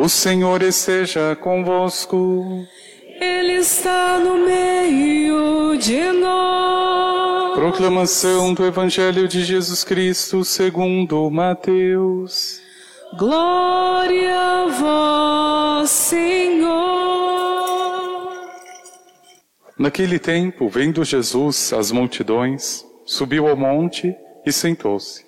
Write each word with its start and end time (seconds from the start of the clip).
O 0.00 0.08
Senhor 0.08 0.62
esteja 0.62 1.34
convosco. 1.34 2.64
Ele 3.20 3.54
está 3.54 4.16
no 4.20 4.46
meio 4.46 5.76
de 5.76 6.12
nós. 6.12 7.58
Proclamação 7.58 8.54
do 8.54 8.64
Evangelho 8.64 9.26
de 9.26 9.42
Jesus 9.42 9.82
Cristo 9.82 10.44
segundo 10.44 11.28
Mateus. 11.32 12.60
Glória 13.18 14.38
a 14.38 14.66
vós, 15.80 15.90
Senhor. 15.90 16.68
Naquele 19.76 20.20
tempo, 20.20 20.68
vendo 20.68 21.02
Jesus 21.02 21.72
as 21.72 21.90
multidões, 21.90 22.86
subiu 23.04 23.48
ao 23.48 23.56
monte 23.56 24.14
e 24.46 24.52
sentou-se. 24.52 25.27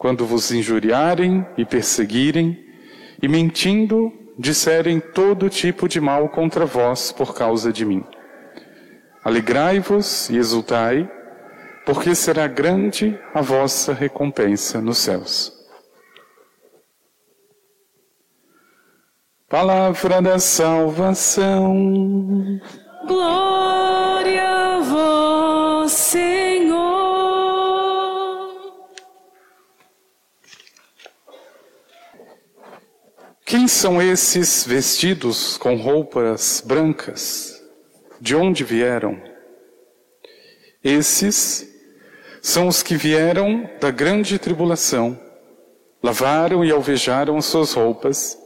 quando 0.00 0.24
vos 0.24 0.50
injuriarem 0.50 1.46
e 1.58 1.64
perseguirem, 1.66 2.58
e 3.22 3.28
mentindo, 3.28 4.10
disserem 4.38 4.98
todo 4.98 5.50
tipo 5.50 5.86
de 5.86 6.00
mal 6.00 6.26
contra 6.30 6.64
vós 6.64 7.12
por 7.12 7.34
causa 7.34 7.70
de 7.70 7.84
mim. 7.84 8.02
Alegrai-vos 9.22 10.30
e 10.30 10.38
exultai, 10.38 11.06
porque 11.84 12.14
será 12.14 12.46
grande 12.46 13.20
a 13.34 13.42
vossa 13.42 13.92
recompensa 13.92 14.80
nos 14.80 14.96
céus. 14.96 15.52
Palavra 19.50 20.22
da 20.22 20.38
salvação. 20.38 21.74
Glória 23.06 24.48
a 24.48 24.78
vós. 24.78 26.49
Quem 33.50 33.66
são 33.66 34.00
esses 34.00 34.64
vestidos 34.64 35.58
com 35.58 35.74
roupas 35.74 36.62
brancas? 36.64 37.60
De 38.20 38.36
onde 38.36 38.62
vieram? 38.62 39.20
Esses 40.84 41.68
são 42.40 42.68
os 42.68 42.80
que 42.80 42.94
vieram 42.94 43.68
da 43.80 43.90
grande 43.90 44.38
tribulação, 44.38 45.20
lavaram 46.00 46.64
e 46.64 46.70
alvejaram 46.70 47.36
as 47.36 47.46
suas 47.46 47.72
roupas 47.72 48.38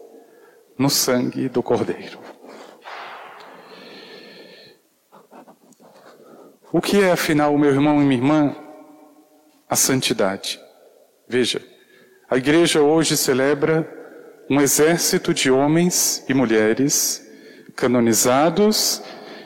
no 0.79 0.89
sangue 0.89 1.51
do 1.51 1.63
Cordeiro. 1.63 2.19
O 6.73 6.81
que 6.81 6.99
é, 7.03 7.13
afinal, 7.13 7.59
meu 7.59 7.71
irmão 7.71 8.01
e 8.01 8.07
minha 8.07 8.19
irmã, 8.19 8.57
a 9.69 9.77
santidade? 9.77 10.59
Veja, 11.29 11.63
a 12.31 12.39
igreja 12.39 12.81
hoje 12.81 13.19
celebra 13.19 14.03
um 14.49 14.61
exército 14.61 15.33
de 15.33 15.51
homens 15.51 16.25
e 16.29 16.35
mulheres 16.35 17.27
canonizados 17.75 19.03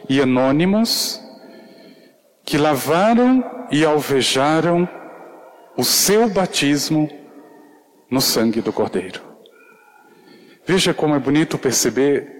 e 0.08 0.20
anônimos 0.20 1.20
que 2.44 2.58
lavaram 2.58 3.44
e 3.70 3.84
alvejaram 3.84 4.88
o 5.76 5.84
seu 5.84 6.28
batismo 6.28 7.08
no 8.10 8.20
sangue 8.20 8.60
do 8.60 8.72
Cordeiro. 8.72 9.20
Veja 10.66 10.92
como 10.92 11.14
é 11.14 11.18
bonito 11.18 11.58
perceber 11.58 12.38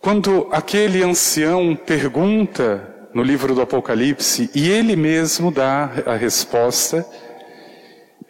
quando 0.00 0.48
aquele 0.52 1.02
ancião 1.02 1.74
pergunta 1.74 2.94
no 3.12 3.22
livro 3.22 3.54
do 3.54 3.60
Apocalipse 3.60 4.50
e 4.54 4.68
ele 4.68 4.94
mesmo 4.94 5.50
dá 5.50 5.90
a 6.06 6.14
resposta, 6.14 7.04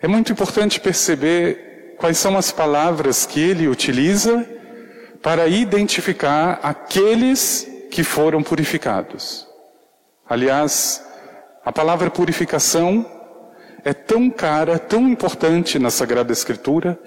é 0.01 0.09
muito 0.09 0.33
importante 0.33 0.81
perceber 0.81 1.68
quais 1.99 2.17
são 2.17 2.39
as 2.39 2.51
palavras 2.51 3.27
que 3.27 3.41
ele 3.41 3.69
utiliza 3.69 4.47
para 5.21 5.49
identificar 5.49 6.61
aqueles 6.63 7.69
que 7.91 8.05
foram 8.05 8.43
purificados. 8.43 9.47
Aliás, 10.29 11.05
a 11.65 11.73
palavra 11.73 12.11
purificação 12.11 13.05
é 13.85 13.93
tão 13.93 14.31
cara, 14.31 14.79
tão 14.79 15.09
importante 15.09 15.79
na 15.79 15.91
Sagrada 15.91 16.33
Escritura, 16.33 16.99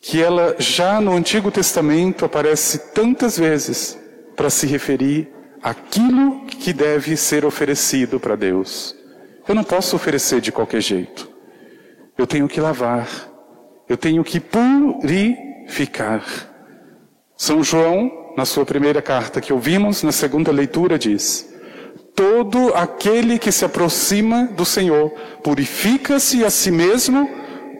que 0.00 0.22
ela 0.22 0.54
já 0.58 1.00
no 1.00 1.12
Antigo 1.12 1.50
Testamento 1.50 2.24
aparece 2.24 2.92
tantas 2.92 3.38
vezes 3.38 3.98
para 4.36 4.50
se 4.50 4.66
referir 4.66 5.32
àquilo 5.62 6.46
que 6.46 6.72
deve 6.72 7.16
ser 7.16 7.44
oferecido 7.44 8.20
para 8.20 8.36
Deus. 8.36 8.94
Eu 9.48 9.54
não 9.54 9.64
posso 9.64 9.96
oferecer 9.96 10.40
de 10.40 10.52
qualquer 10.52 10.80
jeito. 10.80 11.28
Eu 12.16 12.26
tenho 12.26 12.48
que 12.48 12.60
lavar, 12.60 13.08
eu 13.88 13.96
tenho 13.96 14.22
que 14.22 14.38
purificar. 14.40 16.24
São 17.36 17.62
João, 17.62 18.32
na 18.36 18.44
sua 18.44 18.66
primeira 18.66 19.00
carta 19.00 19.40
que 19.40 19.52
ouvimos, 19.52 20.02
na 20.02 20.12
segunda 20.12 20.52
leitura, 20.52 20.98
diz: 20.98 21.48
Todo 22.14 22.74
aquele 22.74 23.38
que 23.38 23.52
se 23.52 23.64
aproxima 23.64 24.46
do 24.48 24.64
Senhor 24.64 25.10
purifica-se 25.42 26.44
a 26.44 26.50
si 26.50 26.70
mesmo 26.70 27.28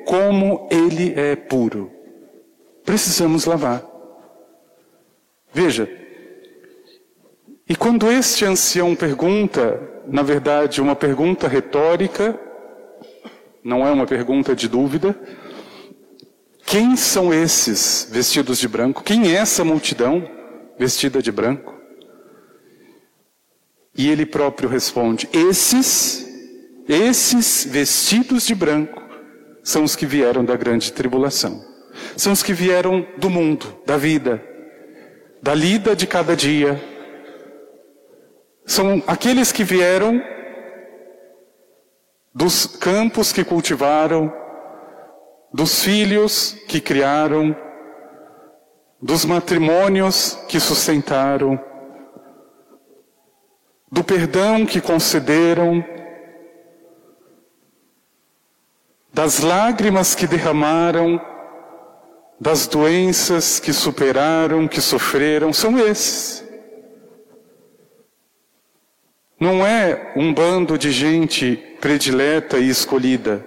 como 0.06 0.66
ele 0.70 1.12
é 1.14 1.36
puro. 1.36 1.90
Precisamos 2.84 3.44
lavar. 3.44 3.84
Veja, 5.52 5.88
e 7.68 7.76
quando 7.76 8.10
este 8.10 8.46
ancião 8.46 8.94
pergunta, 8.94 9.78
na 10.06 10.22
verdade, 10.22 10.80
uma 10.80 10.96
pergunta 10.96 11.46
retórica, 11.46 12.38
não 13.62 13.86
é 13.86 13.90
uma 13.90 14.06
pergunta 14.06 14.56
de 14.56 14.66
dúvida, 14.68 15.14
quem 16.68 16.96
são 16.96 17.32
esses 17.32 18.06
vestidos 18.10 18.58
de 18.58 18.68
branco? 18.68 19.02
Quem 19.02 19.32
é 19.32 19.36
essa 19.36 19.64
multidão 19.64 20.28
vestida 20.78 21.22
de 21.22 21.32
branco? 21.32 21.74
E 23.96 24.08
ele 24.10 24.26
próprio 24.26 24.68
responde: 24.68 25.26
Esses, 25.32 26.26
esses 26.86 27.64
vestidos 27.64 28.46
de 28.46 28.54
branco 28.54 29.02
são 29.64 29.82
os 29.82 29.96
que 29.96 30.04
vieram 30.04 30.44
da 30.44 30.56
grande 30.56 30.92
tribulação. 30.92 31.64
São 32.16 32.32
os 32.32 32.42
que 32.42 32.52
vieram 32.52 33.06
do 33.16 33.30
mundo, 33.30 33.74
da 33.86 33.96
vida, 33.96 34.42
da 35.42 35.54
lida 35.54 35.96
de 35.96 36.06
cada 36.06 36.36
dia. 36.36 36.78
São 38.66 39.02
aqueles 39.06 39.50
que 39.50 39.64
vieram 39.64 40.22
dos 42.34 42.66
campos 42.66 43.32
que 43.32 43.42
cultivaram, 43.42 44.30
dos 45.52 45.82
filhos 45.82 46.56
que 46.68 46.80
criaram, 46.80 47.56
dos 49.00 49.24
matrimônios 49.24 50.38
que 50.48 50.60
sustentaram, 50.60 51.58
do 53.90 54.04
perdão 54.04 54.66
que 54.66 54.80
concederam, 54.80 55.84
das 59.12 59.40
lágrimas 59.40 60.14
que 60.14 60.26
derramaram, 60.26 61.20
das 62.40 62.66
doenças 62.66 63.58
que 63.58 63.72
superaram, 63.72 64.68
que 64.68 64.80
sofreram, 64.80 65.52
são 65.52 65.78
esses. 65.78 66.46
Não 69.40 69.64
é 69.64 70.12
um 70.16 70.34
bando 70.34 70.76
de 70.76 70.90
gente 70.90 71.56
predileta 71.80 72.58
e 72.58 72.68
escolhida. 72.68 73.44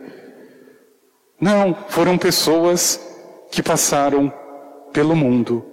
Não, 1.41 1.75
foram 1.89 2.19
pessoas 2.19 2.99
que 3.49 3.63
passaram 3.63 4.31
pelo 4.93 5.15
mundo, 5.15 5.65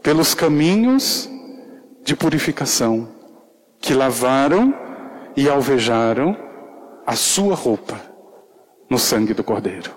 pelos 0.00 0.32
caminhos 0.32 1.28
de 2.04 2.14
purificação, 2.14 3.08
que 3.80 3.92
lavaram 3.92 4.72
e 5.36 5.48
alvejaram 5.48 6.36
a 7.04 7.16
sua 7.16 7.56
roupa 7.56 8.00
no 8.88 8.98
sangue 8.98 9.34
do 9.34 9.42
Cordeiro. 9.42 9.90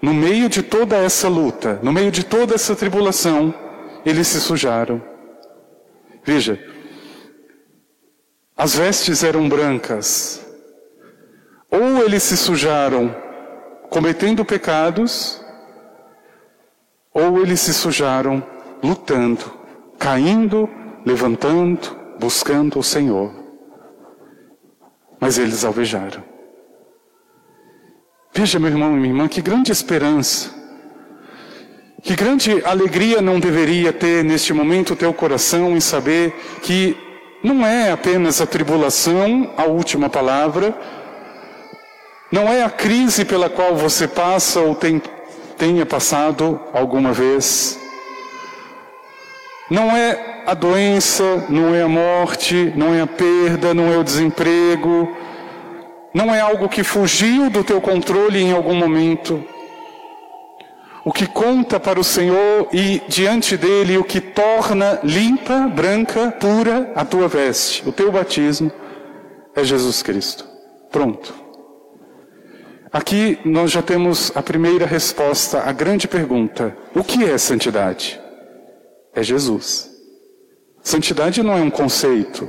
No 0.00 0.14
meio 0.14 0.48
de 0.48 0.62
toda 0.62 0.96
essa 0.96 1.28
luta, 1.28 1.78
no 1.82 1.92
meio 1.92 2.10
de 2.10 2.24
toda 2.24 2.54
essa 2.54 2.74
tribulação, 2.74 3.54
eles 4.04 4.28
se 4.28 4.40
sujaram. 4.40 5.02
Veja, 6.22 6.58
as 8.56 8.76
vestes 8.76 9.22
eram 9.22 9.48
brancas. 9.48 10.43
Ou 11.74 12.04
eles 12.04 12.22
se 12.22 12.36
sujaram 12.36 13.12
cometendo 13.90 14.44
pecados, 14.44 15.44
ou 17.12 17.40
eles 17.40 17.58
se 17.60 17.74
sujaram 17.74 18.42
lutando, 18.80 19.44
caindo, 19.98 20.68
levantando, 21.04 21.96
buscando 22.20 22.78
o 22.78 22.82
Senhor. 22.82 23.32
Mas 25.18 25.36
eles 25.36 25.64
alvejaram. 25.64 26.22
Veja, 28.32 28.58
meu 28.58 28.70
irmão 28.70 28.92
e 28.92 29.00
minha 29.00 29.08
irmã, 29.08 29.28
que 29.28 29.40
grande 29.40 29.72
esperança, 29.72 30.52
que 32.02 32.14
grande 32.14 32.64
alegria 32.64 33.20
não 33.20 33.40
deveria 33.40 33.92
ter 33.92 34.22
neste 34.22 34.52
momento 34.52 34.92
o 34.92 34.96
teu 34.96 35.12
coração 35.12 35.76
em 35.76 35.80
saber 35.80 36.32
que 36.62 36.96
não 37.42 37.66
é 37.66 37.90
apenas 37.90 38.40
a 38.40 38.46
tribulação 38.46 39.52
a 39.56 39.64
última 39.64 40.08
palavra, 40.08 40.74
não 42.34 42.48
é 42.48 42.64
a 42.64 42.68
crise 42.68 43.24
pela 43.24 43.48
qual 43.48 43.76
você 43.76 44.08
passa 44.08 44.58
ou 44.58 44.74
tem, 44.74 45.00
tenha 45.56 45.86
passado 45.86 46.60
alguma 46.72 47.12
vez. 47.12 47.78
Não 49.70 49.96
é 49.96 50.42
a 50.44 50.52
doença, 50.52 51.46
não 51.48 51.72
é 51.72 51.82
a 51.82 51.88
morte, 51.88 52.72
não 52.74 52.92
é 52.92 53.02
a 53.02 53.06
perda, 53.06 53.72
não 53.72 53.92
é 53.92 53.96
o 53.96 54.02
desemprego, 54.02 55.16
não 56.12 56.34
é 56.34 56.40
algo 56.40 56.68
que 56.68 56.82
fugiu 56.82 57.48
do 57.50 57.62
teu 57.62 57.80
controle 57.80 58.42
em 58.42 58.50
algum 58.50 58.74
momento. 58.74 59.40
O 61.04 61.12
que 61.12 61.28
conta 61.28 61.78
para 61.78 62.00
o 62.00 62.04
Senhor 62.04 62.66
e 62.72 63.00
diante 63.06 63.56
dele 63.56 63.96
o 63.96 64.02
que 64.02 64.20
torna 64.20 64.98
limpa, 65.04 65.68
branca, 65.68 66.32
pura 66.40 66.90
a 66.96 67.04
tua 67.04 67.28
veste, 67.28 67.88
o 67.88 67.92
teu 67.92 68.10
batismo, 68.10 68.72
é 69.54 69.62
Jesus 69.62 70.02
Cristo. 70.02 70.44
Pronto. 70.90 71.43
Aqui 72.94 73.40
nós 73.44 73.72
já 73.72 73.82
temos 73.82 74.30
a 74.36 74.40
primeira 74.40 74.86
resposta 74.86 75.68
à 75.68 75.72
grande 75.72 76.06
pergunta: 76.06 76.76
o 76.94 77.02
que 77.02 77.24
é 77.24 77.36
santidade? 77.36 78.20
É 79.12 79.20
Jesus. 79.20 79.90
Santidade 80.80 81.42
não 81.42 81.58
é 81.58 81.60
um 81.60 81.70
conceito. 81.70 82.48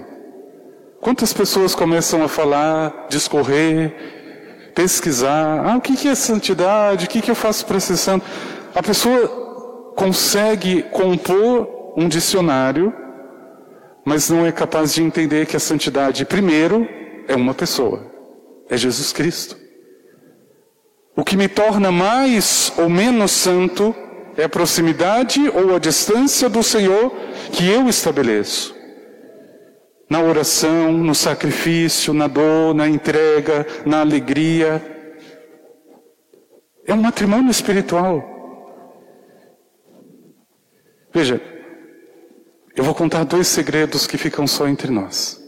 Quantas 1.01 1.33
pessoas 1.33 1.73
começam 1.73 2.23
a 2.23 2.27
falar, 2.27 3.07
discorrer, 3.09 4.71
pesquisar: 4.75 5.65
ah, 5.65 5.77
o 5.77 5.81
que 5.81 6.07
é 6.07 6.13
santidade? 6.13 7.05
O 7.05 7.09
que 7.09 7.27
eu 7.27 7.33
faço 7.33 7.65
para 7.65 7.79
ser 7.79 7.97
santo? 7.97 8.23
A 8.75 8.83
pessoa 8.83 9.93
consegue 9.95 10.83
compor 10.91 11.93
um 11.97 12.07
dicionário, 12.07 12.93
mas 14.05 14.29
não 14.29 14.45
é 14.45 14.51
capaz 14.51 14.93
de 14.93 15.01
entender 15.01 15.47
que 15.47 15.57
a 15.57 15.59
santidade, 15.59 16.23
primeiro, 16.23 16.87
é 17.27 17.35
uma 17.35 17.55
pessoa, 17.55 18.05
é 18.69 18.77
Jesus 18.77 19.11
Cristo. 19.11 19.64
O 21.15 21.23
que 21.23 21.37
me 21.37 21.47
torna 21.47 21.91
mais 21.91 22.73
ou 22.77 22.89
menos 22.89 23.31
santo 23.31 23.95
é 24.35 24.43
a 24.43 24.49
proximidade 24.49 25.49
ou 25.49 25.75
a 25.75 25.79
distância 25.79 26.49
do 26.49 26.61
Senhor 26.61 27.09
que 27.53 27.65
eu 27.69 27.87
estabeleço. 27.87 28.75
Na 30.09 30.21
oração, 30.21 30.91
no 30.91 31.15
sacrifício, 31.15 32.13
na 32.13 32.27
dor, 32.27 32.75
na 32.75 32.87
entrega, 32.87 33.65
na 33.85 34.01
alegria. 34.01 34.83
É 36.85 36.93
um 36.93 37.01
matrimônio 37.01 37.49
espiritual. 37.49 38.33
Veja, 41.13 41.41
eu 42.75 42.83
vou 42.83 42.93
contar 42.93 43.23
dois 43.23 43.47
segredos 43.47 44.05
que 44.05 44.17
ficam 44.17 44.45
só 44.45 44.67
entre 44.67 44.91
nós. 44.91 45.41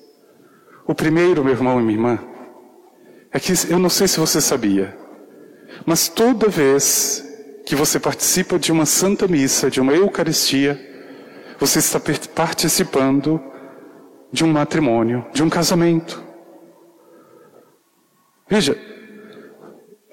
O 0.87 0.95
primeiro, 0.95 1.43
meu 1.43 1.53
irmão 1.53 1.77
e 1.77 1.83
minha 1.83 1.97
irmã, 1.97 2.19
é 3.33 3.39
que 3.39 3.51
eu 3.69 3.77
não 3.77 3.89
sei 3.89 4.07
se 4.07 4.17
você 4.17 4.39
sabia, 4.39 4.97
mas 5.85 6.07
toda 6.07 6.47
vez 6.47 7.23
que 7.65 7.75
você 7.75 7.99
participa 7.99 8.57
de 8.57 8.71
uma 8.71 8.85
santa 8.85 9.27
missa, 9.27 9.69
de 9.69 9.81
uma 9.81 9.93
Eucaristia, 9.93 10.79
você 11.59 11.79
está 11.79 11.99
participando 12.33 13.41
de 14.31 14.43
um 14.43 14.51
matrimônio, 14.51 15.25
de 15.33 15.43
um 15.43 15.49
casamento. 15.49 16.23
Veja, 18.49 18.77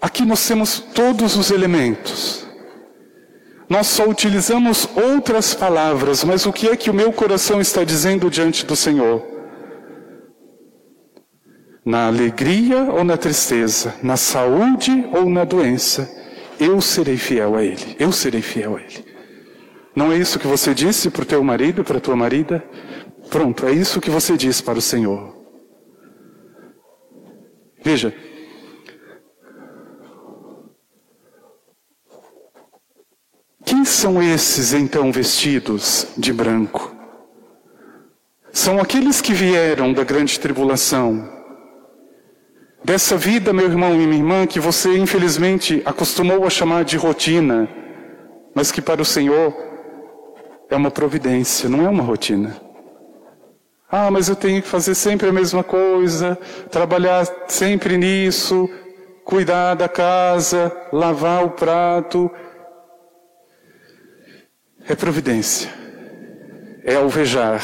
aqui 0.01 0.25
nós 0.25 0.47
temos 0.47 0.81
todos 0.81 1.37
os 1.37 1.51
elementos. 1.51 2.47
Nós 3.69 3.87
só 3.87 4.05
utilizamos 4.09 4.89
outras 4.95 5.55
palavras, 5.55 6.23
mas 6.25 6.45
o 6.47 6.53
que 6.53 6.69
é 6.69 6.77
que 6.77 6.91
o 6.91 6.95
meu 6.95 7.13
coração 7.13 7.61
está 7.61 7.83
dizendo 7.83 8.31
diante 8.31 8.67
do 8.67 8.77
Senhor? 8.77 9.34
Na 11.85 12.07
alegria 12.07 12.85
ou 12.85 13.05
na 13.05 13.17
tristeza, 13.17 13.95
na 14.03 14.17
saúde 14.17 15.07
ou 15.13 15.29
na 15.29 15.45
doença, 15.45 16.11
eu 16.59 16.81
serei 16.81 17.17
fiel 17.17 17.57
a 17.57 17.63
Ele. 17.63 17.97
Eu 17.99 18.11
serei 18.11 18.41
fiel 18.41 18.77
a 18.77 18.81
Ele. 18.81 19.05
Não 19.95 20.11
é 20.11 20.17
isso 20.17 20.39
que 20.39 20.47
você 20.47 20.75
disse 20.75 21.11
para 21.11 21.23
o 21.23 21.27
teu 21.27 21.45
marido, 21.45 21.85
para 21.85 21.99
a 21.99 22.01
tua 22.01 22.17
marida? 22.17 22.65
Pronto, 23.31 23.67
é 23.67 23.73
isso 23.73 24.01
que 24.01 24.11
você 24.11 24.37
diz 24.37 24.61
para 24.61 24.79
o 24.79 24.83
Senhor. 24.83 25.35
Veja, 27.83 28.15
quem 33.65 33.85
são 33.85 34.23
esses 34.23 34.73
então 34.73 35.13
vestidos 35.13 36.07
de 36.17 36.33
branco? 36.33 36.95
São 38.53 38.81
aqueles 38.81 39.21
que 39.21 39.35
vieram 39.35 39.93
da 39.93 40.03
grande 40.03 40.41
tribulação, 40.41 41.34
dessa 42.85 43.17
vida, 43.17 43.53
meu 43.53 43.65
irmão 43.65 43.95
e 43.95 44.07
minha 44.07 44.19
irmã, 44.19 44.47
que 44.47 44.61
você 44.61 44.97
infelizmente 44.99 45.83
acostumou 45.87 46.47
a 46.47 46.51
chamar 46.51 46.85
de 46.85 46.99
rotina, 46.99 47.67
mas 48.55 48.71
que 48.71 48.83
para 48.83 49.01
o 49.01 49.05
Senhor 49.05 49.57
é 50.69 50.77
uma 50.77 50.91
providência, 50.91 51.69
não 51.69 51.87
é 51.87 51.89
uma 51.89 52.03
rotina. 52.03 52.61
Ah, 53.91 54.11
mas 54.11 54.29
eu 54.29 54.37
tenho 54.37 54.61
que 54.61 54.69
fazer 54.69 54.95
sempre 54.95 55.29
a 55.29 55.33
mesma 55.33 55.65
coisa, 55.65 56.37
trabalhar 56.71 57.27
sempre 57.49 57.97
nisso, 57.97 58.69
cuidar 59.25 59.75
da 59.75 59.89
casa, 59.89 60.71
lavar 60.93 61.45
o 61.45 61.51
prato. 61.51 62.31
É 64.87 64.95
providência, 64.95 65.71
é 66.85 66.97
alvejar 66.97 67.63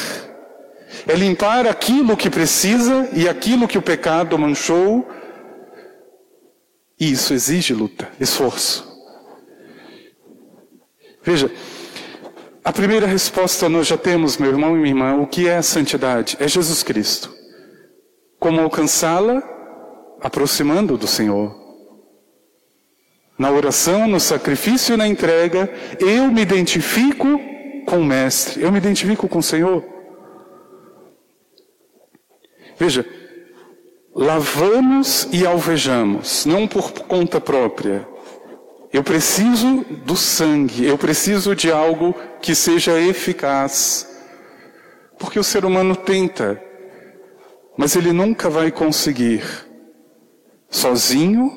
é 1.06 1.14
limpar 1.14 1.66
aquilo 1.66 2.16
que 2.16 2.30
precisa 2.30 3.08
e 3.12 3.28
aquilo 3.28 3.68
que 3.68 3.78
o 3.78 3.82
pecado 3.82 4.38
manchou. 4.38 5.08
E 6.98 7.12
isso 7.12 7.32
exige 7.32 7.72
luta, 7.72 8.08
esforço. 8.20 8.88
Veja, 11.22 11.50
a 12.64 12.72
primeira 12.72 13.06
resposta 13.06 13.68
nós 13.68 13.86
já 13.86 13.96
temos, 13.96 14.36
meu 14.36 14.50
irmão 14.50 14.76
e 14.76 14.80
minha 14.80 14.90
irmã, 14.90 15.14
o 15.16 15.26
que 15.26 15.48
é 15.48 15.56
a 15.56 15.62
santidade? 15.62 16.36
É 16.40 16.46
Jesus 16.46 16.82
Cristo. 16.82 17.34
Como 18.38 18.60
alcançá-la? 18.60 19.42
Aproximando 20.20 20.96
do 20.98 21.06
Senhor. 21.06 21.58
Na 23.38 23.50
oração, 23.50 24.06
no 24.06 24.20
sacrifício 24.20 24.92
e 24.92 24.96
na 24.98 25.08
entrega, 25.08 25.72
eu 25.98 26.30
me 26.30 26.42
identifico 26.42 27.40
com 27.86 28.00
o 28.00 28.04
Mestre, 28.04 28.62
eu 28.62 28.70
me 28.70 28.76
identifico 28.76 29.26
com 29.26 29.38
o 29.38 29.42
Senhor. 29.42 29.99
Veja, 32.80 33.04
lavamos 34.14 35.28
e 35.30 35.44
alvejamos, 35.44 36.46
não 36.46 36.66
por 36.66 36.90
conta 36.92 37.38
própria. 37.38 38.08
Eu 38.90 39.04
preciso 39.04 39.84
do 40.06 40.16
sangue, 40.16 40.86
eu 40.86 40.96
preciso 40.96 41.54
de 41.54 41.70
algo 41.70 42.14
que 42.40 42.54
seja 42.54 42.98
eficaz. 42.98 44.08
Porque 45.18 45.38
o 45.38 45.44
ser 45.44 45.66
humano 45.66 45.94
tenta, 45.94 46.58
mas 47.76 47.94
ele 47.96 48.14
nunca 48.14 48.48
vai 48.48 48.72
conseguir 48.72 49.44
sozinho 50.70 51.52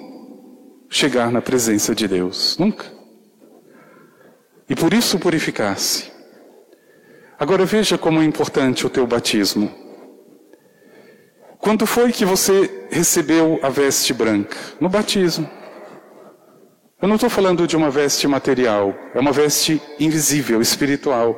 chegar 0.89 1.31
na 1.31 1.41
presença 1.41 1.95
de 1.95 2.05
Deus. 2.05 2.57
Nunca. 2.57 2.85
E 4.69 4.75
por 4.75 4.93
isso 4.93 5.17
purificar-se. 5.17 6.11
Agora 7.39 7.65
veja 7.65 7.97
como 7.97 8.21
é 8.21 8.25
importante 8.25 8.85
o 8.85 8.89
teu 8.89 9.07
batismo. 9.07 9.82
Quando 11.63 11.87
foi 11.87 12.11
que 12.11 12.25
você 12.25 12.87
recebeu 12.91 13.57
a 13.63 13.69
veste 13.69 14.13
branca? 14.13 14.57
No 14.81 14.89
batismo. 14.89 15.49
Eu 17.01 17.07
não 17.07 17.15
estou 17.15 17.29
falando 17.29 17.65
de 17.65 17.77
uma 17.77 17.89
veste 17.89 18.27
material, 18.27 18.93
é 19.15 19.19
uma 19.21 19.31
veste 19.31 19.81
invisível, 19.97 20.61
espiritual. 20.61 21.33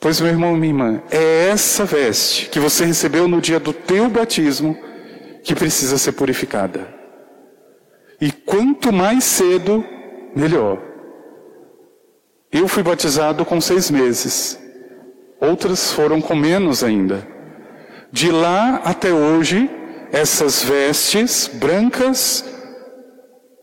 Pois, 0.00 0.20
meu 0.20 0.30
irmão, 0.30 0.56
minha 0.56 0.72
irmã, 0.72 1.02
é 1.12 1.46
essa 1.50 1.84
veste 1.84 2.48
que 2.48 2.58
você 2.58 2.84
recebeu 2.84 3.28
no 3.28 3.40
dia 3.40 3.60
do 3.60 3.72
teu 3.72 4.10
batismo 4.10 4.76
que 5.44 5.54
precisa 5.54 5.96
ser 5.96 6.10
purificada. 6.10 6.92
E 8.20 8.32
quanto 8.32 8.92
mais 8.92 9.22
cedo, 9.22 9.84
melhor. 10.34 10.82
Eu 12.50 12.66
fui 12.66 12.82
batizado 12.82 13.44
com 13.44 13.60
seis 13.60 13.92
meses. 13.92 14.58
Outras 15.40 15.92
foram 15.92 16.20
com 16.20 16.34
menos 16.34 16.82
ainda. 16.82 17.33
De 18.14 18.30
lá 18.30 18.80
até 18.84 19.12
hoje, 19.12 19.68
essas 20.12 20.62
vestes 20.62 21.50
brancas 21.52 22.44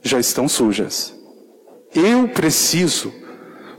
já 0.04 0.20
estão 0.20 0.46
sujas. 0.50 1.16
Eu 1.96 2.28
preciso 2.28 3.14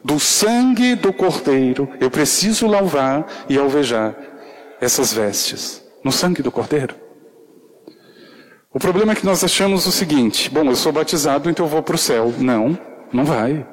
do 0.03 0.19
sangue 0.19 0.95
do 0.95 1.13
Cordeiro, 1.13 1.91
eu 2.01 2.11
preciso 2.11 2.67
lavar 2.67 3.27
e 3.51 3.59
alvejar 3.59 4.17
essas 4.81 5.13
vestes 5.13 5.85
no 6.03 6.11
sangue 6.11 6.41
do 6.41 6.51
Cordeiro. 6.51 6.95
O 8.73 8.79
problema 8.79 9.13
é 9.13 9.15
que 9.15 9.27
nós 9.27 9.45
achamos 9.45 9.87
o 9.87 9.93
seguinte: 9.93 10.49
bom, 10.49 10.65
eu 10.65 10.75
sou 10.75 10.91
batizado, 10.91 11.51
então 11.51 11.67
eu 11.67 11.71
vou 11.71 11.83
para 11.83 11.97
o 11.97 11.99
céu. 11.99 12.33
Não, 12.39 12.79
não 13.13 13.27
vai. 13.27 13.67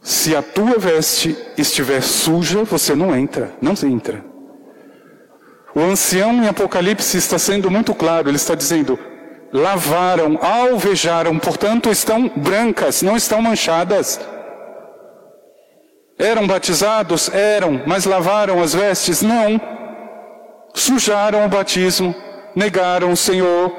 Se 0.00 0.36
a 0.36 0.42
tua 0.42 0.78
veste 0.78 1.36
estiver 1.58 2.00
suja, 2.04 2.62
você 2.62 2.94
não 2.94 3.16
entra, 3.16 3.52
não 3.60 3.72
entra. 3.82 4.35
O 5.76 5.80
ancião 5.80 6.32
em 6.32 6.48
Apocalipse 6.48 7.18
está 7.18 7.38
sendo 7.38 7.70
muito 7.70 7.94
claro, 7.94 8.30
ele 8.30 8.38
está 8.38 8.54
dizendo: 8.54 8.98
lavaram, 9.52 10.38
alvejaram, 10.42 11.38
portanto 11.38 11.90
estão 11.90 12.30
brancas, 12.34 13.02
não 13.02 13.14
estão 13.14 13.42
manchadas. 13.42 14.18
Eram 16.18 16.46
batizados? 16.46 17.28
Eram, 17.28 17.82
mas 17.86 18.06
lavaram 18.06 18.62
as 18.62 18.72
vestes? 18.72 19.20
Não. 19.20 19.60
Sujaram 20.72 21.44
o 21.44 21.48
batismo, 21.50 22.14
negaram 22.54 23.12
o 23.12 23.16
Senhor, 23.16 23.70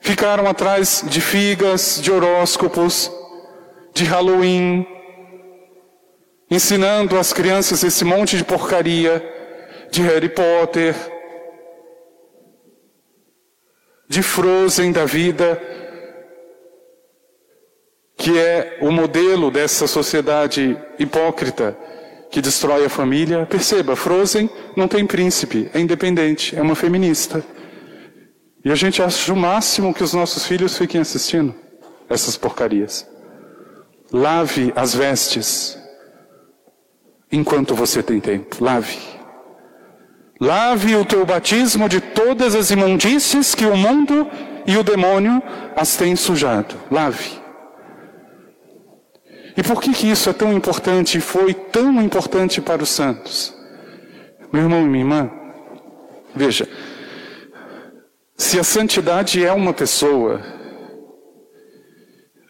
ficaram 0.00 0.48
atrás 0.48 1.04
de 1.06 1.20
figas, 1.20 2.00
de 2.00 2.10
horóscopos, 2.10 3.12
de 3.92 4.04
Halloween, 4.04 4.86
ensinando 6.50 7.18
às 7.18 7.34
crianças 7.34 7.84
esse 7.84 8.06
monte 8.06 8.38
de 8.38 8.44
porcaria 8.44 9.35
de 9.96 10.02
Harry 10.02 10.28
Potter, 10.28 10.94
de 14.06 14.22
Frozen 14.22 14.92
da 14.92 15.06
vida, 15.06 15.58
que 18.14 18.38
é 18.38 18.76
o 18.82 18.90
modelo 18.90 19.50
dessa 19.50 19.86
sociedade 19.86 20.76
hipócrita 20.98 21.74
que 22.30 22.42
destrói 22.42 22.84
a 22.84 22.90
família. 22.90 23.46
Perceba, 23.46 23.96
Frozen 23.96 24.50
não 24.76 24.86
tem 24.86 25.06
príncipe, 25.06 25.70
é 25.72 25.80
independente, 25.80 26.54
é 26.54 26.60
uma 26.60 26.74
feminista. 26.74 27.42
E 28.62 28.70
a 28.70 28.74
gente 28.74 29.00
acha 29.00 29.32
o 29.32 29.36
máximo 29.36 29.94
que 29.94 30.04
os 30.04 30.12
nossos 30.12 30.44
filhos 30.44 30.76
fiquem 30.76 31.00
assistindo 31.00 31.54
essas 32.06 32.36
porcarias. 32.36 33.08
Lave 34.12 34.74
as 34.76 34.94
vestes 34.94 35.78
enquanto 37.32 37.74
você 37.74 38.02
tem 38.02 38.20
tempo. 38.20 38.62
Lave. 38.62 39.15
Lave 40.40 40.96
o 40.96 41.04
teu 41.04 41.24
batismo 41.24 41.88
de 41.88 42.00
todas 42.00 42.54
as 42.54 42.70
imundícies 42.70 43.54
que 43.54 43.64
o 43.64 43.76
mundo 43.76 44.28
e 44.66 44.76
o 44.76 44.82
demônio 44.82 45.42
as 45.74 45.96
têm 45.96 46.14
sujado. 46.14 46.74
Lave. 46.90 47.40
E 49.56 49.62
por 49.62 49.80
que, 49.80 49.92
que 49.92 50.10
isso 50.10 50.28
é 50.28 50.32
tão 50.32 50.52
importante 50.52 51.16
e 51.16 51.20
foi 51.20 51.54
tão 51.54 52.02
importante 52.02 52.60
para 52.60 52.82
os 52.82 52.90
santos? 52.90 53.54
Meu 54.52 54.62
irmão 54.64 54.82
e 54.82 54.88
minha 54.88 55.02
irmã, 55.02 55.30
veja, 56.34 56.68
se 58.36 58.58
a 58.58 58.64
santidade 58.64 59.42
é 59.42 59.52
uma 59.52 59.72
pessoa, 59.72 60.42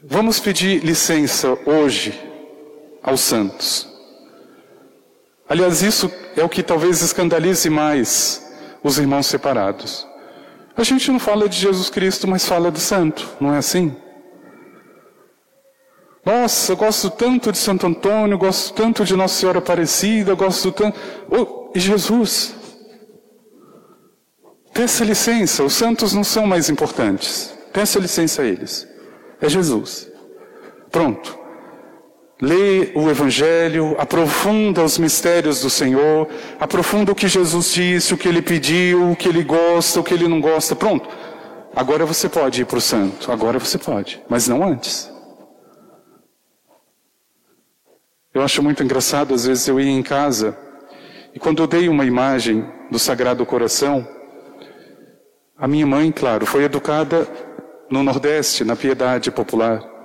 Vamos 0.08 0.38
pedir 0.38 0.84
licença 0.84 1.58
hoje 1.66 2.14
aos 3.02 3.20
santos. 3.20 3.88
Aliás, 5.48 5.82
isso 5.82 6.10
é 6.36 6.42
o 6.42 6.48
que 6.48 6.62
talvez 6.62 7.02
escandalize 7.02 7.68
mais 7.70 8.44
os 8.82 8.98
irmãos 8.98 9.26
separados. 9.26 10.06
A 10.76 10.82
gente 10.82 11.10
não 11.10 11.18
fala 11.18 11.48
de 11.48 11.56
Jesus 11.56 11.88
Cristo, 11.88 12.26
mas 12.26 12.46
fala 12.46 12.70
do 12.70 12.78
santo, 12.78 13.26
não 13.40 13.54
é 13.54 13.58
assim? 13.58 13.96
Nossa, 16.24 16.72
eu 16.72 16.76
gosto 16.76 17.08
tanto 17.08 17.52
de 17.52 17.58
Santo 17.58 17.86
Antônio, 17.86 18.36
gosto 18.36 18.74
tanto 18.74 19.04
de 19.04 19.14
Nossa 19.14 19.34
Senhora 19.34 19.60
Aparecida, 19.60 20.34
gosto 20.34 20.72
tanto. 20.72 20.98
Oh, 21.30 21.70
e 21.72 21.78
Jesus? 21.78 22.54
Peça 24.74 25.04
licença, 25.04 25.62
os 25.62 25.72
santos 25.72 26.12
não 26.12 26.24
são 26.24 26.46
mais 26.46 26.68
importantes. 26.68 27.56
Peça 27.72 28.00
licença 28.00 28.42
a 28.42 28.44
eles. 28.44 28.86
É 29.40 29.48
Jesus. 29.48 30.10
Pronto. 30.90 31.45
Lê 32.40 32.92
o 32.94 33.08
Evangelho, 33.08 33.96
aprofunda 33.98 34.82
os 34.84 34.98
mistérios 34.98 35.62
do 35.62 35.70
Senhor, 35.70 36.28
aprofunda 36.60 37.12
o 37.12 37.14
que 37.14 37.28
Jesus 37.28 37.72
disse, 37.72 38.12
o 38.12 38.18
que 38.18 38.28
ele 38.28 38.42
pediu, 38.42 39.10
o 39.10 39.16
que 39.16 39.28
ele 39.28 39.42
gosta, 39.42 40.00
o 40.00 40.04
que 40.04 40.12
ele 40.12 40.28
não 40.28 40.40
gosta. 40.40 40.76
Pronto. 40.76 41.08
Agora 41.74 42.04
você 42.04 42.28
pode 42.28 42.62
ir 42.62 42.64
para 42.66 42.78
o 42.78 42.80
santo. 42.80 43.32
Agora 43.32 43.58
você 43.58 43.78
pode, 43.78 44.22
mas 44.28 44.46
não 44.48 44.62
antes. 44.62 45.10
Eu 48.34 48.42
acho 48.42 48.62
muito 48.62 48.82
engraçado, 48.82 49.32
às 49.32 49.46
vezes 49.46 49.66
eu 49.66 49.80
ia 49.80 49.90
em 49.90 50.02
casa 50.02 50.56
e 51.36 51.38
quando 51.38 51.62
eu 51.62 51.66
dei 51.66 51.86
uma 51.86 52.06
imagem 52.06 52.66
do 52.90 52.98
Sagrado 52.98 53.44
Coração, 53.44 54.08
a 55.54 55.68
minha 55.68 55.86
mãe, 55.86 56.10
claro, 56.10 56.46
foi 56.46 56.64
educada 56.64 57.28
no 57.90 58.02
Nordeste, 58.02 58.64
na 58.64 58.74
piedade 58.74 59.30
popular. 59.30 59.95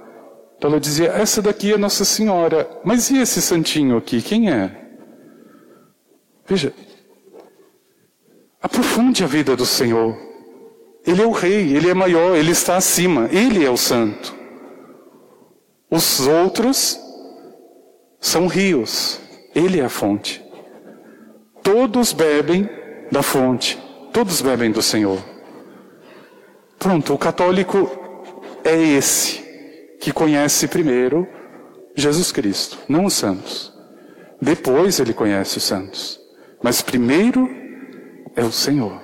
Então 0.62 0.70
ela 0.70 0.80
dizia: 0.80 1.08
Essa 1.08 1.42
daqui 1.42 1.74
é 1.74 1.78
Nossa 1.78 2.06
Senhora. 2.06 2.70
Mas 2.84 3.10
e 3.10 3.18
esse 3.18 3.42
santinho 3.42 3.98
aqui? 3.98 4.22
Quem 4.22 4.52
é? 4.52 4.90
Veja, 6.46 6.72
aprofunde 8.62 9.24
a 9.24 9.28
vida 9.28 9.56
do 9.56 9.66
Senhor. 9.66 10.16
Ele 11.04 11.20
é 11.20 11.26
o 11.26 11.32
Rei, 11.32 11.76
ele 11.76 11.90
é 11.90 11.96
maior, 11.96 12.36
ele 12.36 12.52
está 12.52 12.78
acima, 12.78 13.28
ele 13.32 13.66
é 13.66 13.72
o 13.72 13.76
Santo. 13.76 14.36
Os 15.90 16.28
outros 16.28 17.00
são 18.20 18.46
rios, 18.46 19.20
ele 19.56 19.80
é 19.80 19.86
a 19.86 19.90
fonte. 19.90 20.44
Todos 21.64 22.14
bebem 22.14 22.70
da 23.12 23.24
fonte, 23.24 23.82
todos 24.14 24.42
bebem 24.42 24.72
do 24.72 24.84
Senhor. 24.84 25.18
Pronto, 26.78 27.16
o 27.16 27.18
católico 27.18 27.90
é 28.64 28.80
esse 28.80 29.41
que 30.02 30.12
conhece 30.12 30.68
primeiro 30.68 31.28
Jesus 31.96 32.32
Cristo, 32.32 32.80
não 32.90 33.06
os 33.06 33.14
santos. 33.14 33.72
Depois 34.42 35.00
ele 35.00 35.14
conhece 35.14 35.58
os 35.58 35.64
santos. 35.64 36.20
Mas 36.64 36.82
primeiro 36.82 37.48
é 38.36 38.44
o 38.44 38.52
Senhor. 38.52 39.00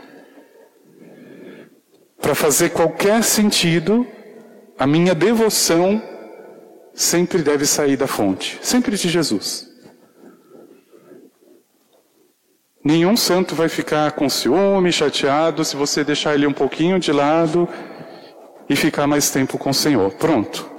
Para 2.20 2.34
fazer 2.34 2.72
qualquer 2.72 3.24
sentido, 3.24 4.08
a 4.78 4.88
minha 4.88 5.14
devoção 5.14 6.02
sempre 6.96 7.44
deve 7.44 7.68
sair 7.68 7.96
da 7.96 8.08
fonte, 8.08 8.58
sempre 8.64 8.98
de 8.98 9.08
Jesus. 9.08 9.68
Nenhum 12.84 13.16
santo 13.16 13.54
vai 13.54 13.70
ficar 13.70 14.14
com 14.14 14.28
ciúme, 14.28 14.92
chateado, 14.92 15.64
se 15.64 15.76
você 15.76 16.04
deixar 16.04 16.34
ele 16.34 16.48
um 16.48 16.54
pouquinho 16.54 16.98
de 16.98 17.12
lado 17.12 17.70
e 18.68 18.76
ficar 18.76 19.06
mais 19.06 19.30
tempo 19.30 19.60
com 19.60 19.70
o 19.70 19.74
Senhor. 19.74 20.12
Pronto. 20.14 20.77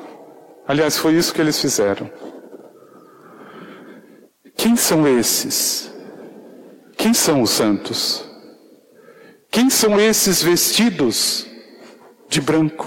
Aliás, 0.69 0.99
foi 0.99 1.15
isso 1.15 1.33
que 1.33 1.41
eles 1.41 1.59
fizeram. 1.59 2.11
Quem 4.55 4.77
são 4.77 5.09
esses? 5.09 5.91
Quem 6.95 7.15
são 7.15 7.41
os 7.41 7.51
santos? 7.51 8.29
Quem 9.51 9.71
são 9.71 9.99
esses 9.99 10.43
vestidos 10.43 11.47
de 12.29 12.41
branco? 12.41 12.87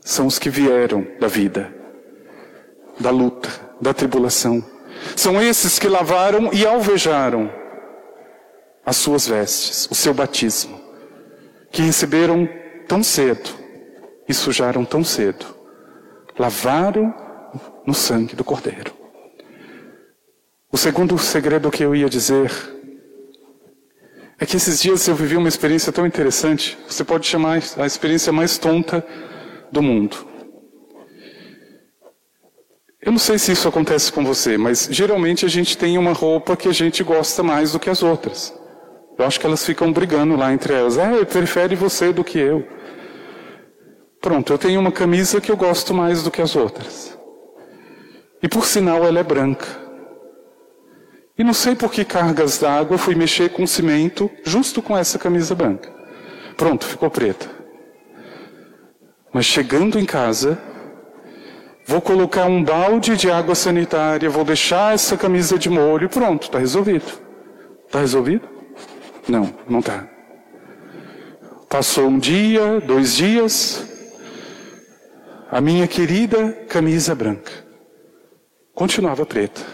São 0.00 0.26
os 0.26 0.38
que 0.38 0.48
vieram 0.48 1.04
da 1.18 1.26
vida, 1.26 1.74
da 3.00 3.10
luta, 3.10 3.48
da 3.80 3.92
tribulação. 3.92 4.64
São 5.16 5.42
esses 5.42 5.78
que 5.78 5.88
lavaram 5.88 6.50
e 6.52 6.64
alvejaram 6.64 7.50
as 8.86 8.96
suas 8.96 9.26
vestes, 9.26 9.88
o 9.90 9.94
seu 9.94 10.14
batismo, 10.14 10.80
que 11.72 11.82
receberam 11.82 12.48
tão 12.86 13.02
cedo 13.02 13.50
e 14.28 14.34
sujaram 14.34 14.84
tão 14.84 15.02
cedo, 15.02 15.53
lavaram 16.38 17.14
no 17.86 17.94
sangue 17.94 18.34
do 18.34 18.44
Cordeiro. 18.44 18.92
O 20.72 20.76
segundo 20.76 21.16
segredo 21.18 21.70
que 21.70 21.84
eu 21.84 21.94
ia 21.94 22.08
dizer 22.08 22.50
É 24.38 24.44
que 24.44 24.56
esses 24.56 24.82
dias 24.82 25.06
eu 25.06 25.14
vivi 25.14 25.36
uma 25.36 25.48
experiência 25.48 25.92
tão 25.92 26.04
interessante, 26.04 26.76
você 26.88 27.04
pode 27.04 27.24
chamar 27.24 27.62
a 27.78 27.86
experiência 27.86 28.32
mais 28.32 28.58
tonta 28.58 29.06
do 29.70 29.80
mundo. 29.80 30.26
Eu 33.00 33.12
não 33.12 33.18
sei 33.18 33.38
se 33.38 33.52
isso 33.52 33.68
acontece 33.68 34.12
com 34.12 34.24
você, 34.24 34.58
mas 34.58 34.88
geralmente 34.90 35.44
a 35.46 35.48
gente 35.48 35.78
tem 35.78 35.96
uma 35.96 36.12
roupa 36.12 36.56
que 36.56 36.68
a 36.68 36.72
gente 36.72 37.04
gosta 37.04 37.42
mais 37.42 37.72
do 37.72 37.78
que 37.78 37.88
as 37.88 38.02
outras. 38.02 38.52
Eu 39.16 39.24
acho 39.24 39.38
que 39.38 39.46
elas 39.46 39.64
ficam 39.64 39.92
brigando 39.92 40.34
lá 40.36 40.52
entre 40.52 40.74
elas. 40.74 40.98
Ah, 40.98 41.12
eu 41.12 41.24
prefere 41.24 41.76
você 41.76 42.12
do 42.12 42.24
que 42.24 42.38
eu. 42.38 42.66
Pronto, 44.24 44.54
eu 44.54 44.56
tenho 44.56 44.80
uma 44.80 44.90
camisa 44.90 45.38
que 45.38 45.52
eu 45.52 45.56
gosto 45.56 45.92
mais 45.92 46.22
do 46.22 46.30
que 46.30 46.40
as 46.40 46.56
outras. 46.56 47.14
E 48.42 48.48
por 48.48 48.64
sinal 48.64 49.04
ela 49.04 49.18
é 49.18 49.22
branca. 49.22 49.66
E 51.36 51.44
não 51.44 51.52
sei 51.52 51.76
por 51.76 51.92
que 51.92 52.06
cargas 52.06 52.56
d'água 52.56 52.96
fui 52.96 53.14
mexer 53.14 53.50
com 53.50 53.66
cimento 53.66 54.30
justo 54.42 54.80
com 54.80 54.96
essa 54.96 55.18
camisa 55.18 55.54
branca. 55.54 55.92
Pronto, 56.56 56.86
ficou 56.86 57.10
preta. 57.10 57.50
Mas 59.30 59.44
chegando 59.44 59.98
em 59.98 60.06
casa, 60.06 60.58
vou 61.86 62.00
colocar 62.00 62.46
um 62.46 62.64
balde 62.64 63.18
de 63.18 63.30
água 63.30 63.54
sanitária, 63.54 64.30
vou 64.30 64.42
deixar 64.42 64.94
essa 64.94 65.18
camisa 65.18 65.58
de 65.58 65.68
molho 65.68 66.06
e 66.06 66.08
pronto, 66.08 66.44
está 66.44 66.58
resolvido. 66.58 67.12
Está 67.84 68.00
resolvido? 68.00 68.48
Não, 69.28 69.52
não 69.68 69.80
está. 69.80 70.08
Passou 71.68 72.06
um 72.06 72.18
dia, 72.18 72.80
dois 72.80 73.16
dias, 73.16 73.92
a 75.54 75.60
minha 75.60 75.86
querida 75.86 76.50
camisa 76.68 77.14
branca 77.14 77.52
continuava 78.74 79.24
preta. 79.24 79.64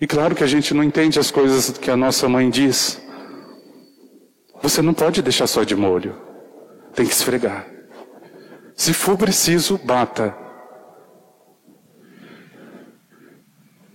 E 0.00 0.06
claro 0.06 0.34
que 0.34 0.42
a 0.42 0.46
gente 0.46 0.72
não 0.72 0.82
entende 0.82 1.18
as 1.18 1.30
coisas 1.30 1.76
que 1.76 1.90
a 1.90 1.96
nossa 1.96 2.26
mãe 2.26 2.48
diz. 2.48 2.98
Você 4.62 4.80
não 4.80 4.94
pode 4.94 5.20
deixar 5.20 5.46
só 5.46 5.62
de 5.62 5.76
molho. 5.76 6.16
Tem 6.94 7.04
que 7.04 7.12
esfregar. 7.12 7.66
Se 8.74 8.94
for 8.94 9.18
preciso, 9.18 9.76
bata. 9.76 10.34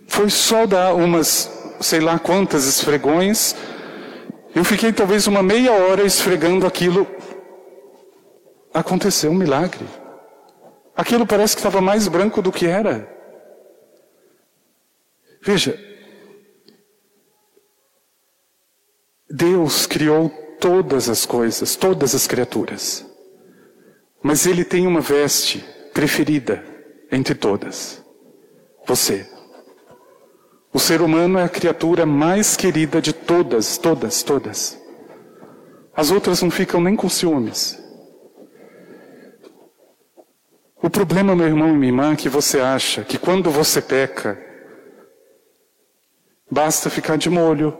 Foi 0.07 0.29
só 0.29 0.67
dar 0.67 0.93
umas, 0.93 1.51
sei 1.79 1.99
lá 1.99 2.19
quantas 2.19 2.67
esfregões. 2.67 3.55
Eu 4.53 4.63
fiquei 4.63 4.93
talvez 4.93 5.25
uma 5.25 5.41
meia 5.41 5.71
hora 5.71 6.03
esfregando 6.03 6.67
aquilo 6.67 7.07
aconteceu 8.73 9.31
um 9.31 9.35
milagre. 9.35 9.85
Aquilo 10.95 11.25
parece 11.25 11.55
que 11.55 11.59
estava 11.59 11.81
mais 11.81 12.07
branco 12.07 12.41
do 12.41 12.51
que 12.51 12.65
era. 12.65 13.09
Veja, 15.41 15.79
Deus 19.29 19.87
criou 19.87 20.29
todas 20.59 21.09
as 21.09 21.25
coisas, 21.25 21.75
todas 21.75 22.13
as 22.13 22.27
criaturas. 22.27 23.05
Mas 24.21 24.45
Ele 24.45 24.63
tem 24.63 24.85
uma 24.85 25.01
veste 25.01 25.65
preferida 25.93 26.63
entre 27.11 27.33
todas: 27.33 28.03
você. 28.85 29.27
O 30.73 30.79
ser 30.79 31.01
humano 31.01 31.37
é 31.37 31.43
a 31.43 31.49
criatura 31.49 32.05
mais 32.05 32.55
querida 32.55 33.01
de 33.01 33.11
todas, 33.11 33.77
todas, 33.77 34.23
todas. 34.23 34.79
As 35.93 36.11
outras 36.11 36.41
não 36.41 36.49
ficam 36.49 36.79
nem 36.79 36.95
com 36.95 37.09
ciúmes. 37.09 37.80
O 40.83 40.89
problema, 40.89 41.35
meu 41.35 41.45
irmão 41.45 41.69
e 41.69 41.73
minha 41.73 41.91
irmã, 41.91 42.13
é 42.13 42.15
que 42.15 42.27
você 42.27 42.59
acha 42.59 43.03
que 43.03 43.19
quando 43.19 43.51
você 43.51 43.79
peca, 43.79 44.41
basta 46.49 46.89
ficar 46.89 47.17
de 47.17 47.29
molho. 47.29 47.77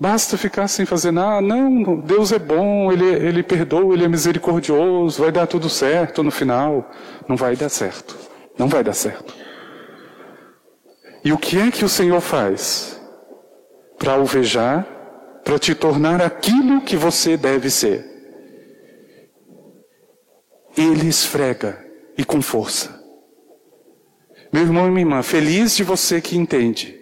Basta 0.00 0.38
ficar 0.38 0.68
sem 0.68 0.86
fazer 0.86 1.10
nada. 1.10 1.42
Não, 1.42 2.00
Deus 2.00 2.32
é 2.32 2.38
bom, 2.38 2.90
Ele, 2.90 3.04
Ele 3.04 3.42
perdoa, 3.42 3.92
Ele 3.92 4.04
é 4.04 4.08
misericordioso, 4.08 5.22
vai 5.22 5.30
dar 5.30 5.46
tudo 5.46 5.68
certo 5.68 6.22
no 6.22 6.30
final. 6.30 6.90
Não 7.28 7.36
vai 7.36 7.56
dar 7.56 7.68
certo. 7.68 8.16
Não 8.58 8.66
vai 8.66 8.82
dar 8.82 8.94
certo. 8.94 9.34
E 11.22 11.30
o 11.30 11.36
que 11.36 11.58
é 11.58 11.70
que 11.70 11.84
o 11.84 11.88
Senhor 11.90 12.22
faz? 12.22 12.98
Para 13.98 14.12
alvejar, 14.12 14.86
para 15.44 15.58
te 15.58 15.74
tornar 15.74 16.22
aquilo 16.22 16.80
que 16.80 16.96
você 16.96 17.36
deve 17.36 17.68
ser 17.68 18.15
ele 20.76 21.08
esfrega 21.08 21.84
e 22.16 22.24
com 22.24 22.42
força. 22.42 23.02
Meu 24.52 24.62
irmão 24.62 24.86
e 24.86 24.90
minha 24.90 25.02
irmã, 25.02 25.22
feliz 25.22 25.76
de 25.76 25.82
você 25.82 26.20
que 26.20 26.36
entende 26.36 26.94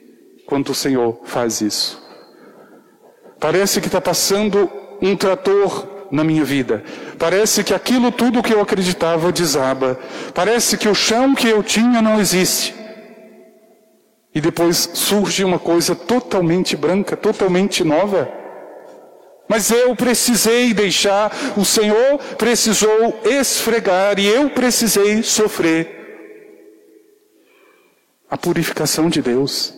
quando 0.47 0.71
o 0.71 0.75
Senhor 0.75 1.21
faz 1.25 1.61
isso. 1.61 2.03
Parece 3.39 3.81
que 3.81 3.87
está 3.87 4.01
passando 4.01 4.71
um 5.03 5.17
trator 5.17 5.87
na 6.11 6.25
minha 6.25 6.45
vida. 6.45 6.83
Parece 7.19 7.63
que 7.65 7.75
aquilo 7.75 8.11
tudo 8.11 8.43
que 8.43 8.53
eu 8.53 8.61
acreditava 8.61 9.33
desaba. 9.33 9.99
Parece 10.33 10.77
que 10.77 10.89
o 10.89 10.95
chão 10.95 11.35
que 11.35 11.49
eu 11.49 11.63
tinha 11.63 12.01
não 12.01 12.21
existe. 12.21 12.75
E 14.35 14.41
depois 14.41 14.91
surge 14.95 15.45
uma 15.45 15.59
coisa 15.59 15.95
totalmente 15.95 16.77
branca, 16.77 17.17
totalmente 17.17 17.85
nova. 17.85 18.44
Mas 19.49 19.71
eu 19.71 19.95
precisei 19.95 20.73
deixar, 20.73 21.31
o 21.57 21.65
Senhor 21.65 22.19
precisou 22.39 23.21
esfregar 23.25 24.19
e 24.19 24.27
eu 24.27 24.51
precisei 24.51 25.23
sofrer 25.23 26.05
a 28.31 28.37
purificação 28.39 29.09
de 29.09 29.21
Deus. 29.21 29.75